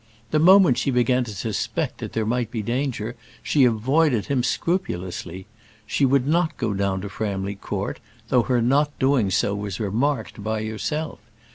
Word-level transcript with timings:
The 0.31 0.39
moment 0.39 0.79
she 0.79 0.89
began 0.89 1.23
to 1.25 1.31
suspect 1.35 1.99
that 1.99 2.13
there 2.13 2.25
might 2.25 2.49
be 2.49 2.63
danger 2.63 3.15
she 3.43 3.65
avoided 3.65 4.25
him 4.25 4.41
scrupulously. 4.41 5.45
She 5.85 6.05
would 6.05 6.25
not 6.27 6.57
go 6.57 6.73
down 6.73 7.01
to 7.01 7.07
Framley 7.09 7.53
Court, 7.53 7.99
though 8.29 8.41
her 8.41 8.63
not 8.63 8.97
doing 8.97 9.29
so 9.29 9.53
was 9.53 9.79
remarked 9.79 10.41
by 10.43 10.61
yourself. 10.61 11.19